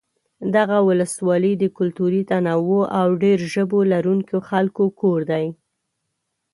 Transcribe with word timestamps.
دغه 0.55 0.77
ولسوالۍ 0.87 1.53
د 1.57 1.63
کلتوري 1.77 2.21
تنوع 2.31 2.83
او 2.99 3.07
ډېر 3.23 3.39
ژبو 3.53 3.79
لرونکو 3.91 4.35
خلکو 4.49 4.83
کور 4.99 5.19
دی. 5.31 5.45